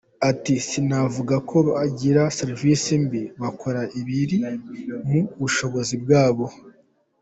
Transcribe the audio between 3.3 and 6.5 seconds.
bakora ibiri mu bushobozi bwabo.